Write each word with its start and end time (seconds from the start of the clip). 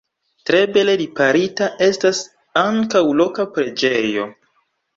Tre 0.49 0.61
bele 0.77 0.95
riparita 1.01 1.67
estas 1.89 2.23
ankaŭ 2.63 3.05
loka 3.23 3.49
preĝejo. 3.59 4.29